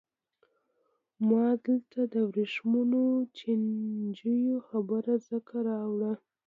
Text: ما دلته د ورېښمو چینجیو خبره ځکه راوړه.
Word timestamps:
ما 1.27 1.45
دلته 1.67 1.99
د 2.13 2.15
ورېښمو 2.29 3.05
چینجیو 3.37 4.55
خبره 4.67 5.13
ځکه 5.29 5.55
راوړه. 5.69 6.11